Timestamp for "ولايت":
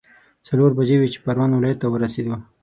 1.53-1.77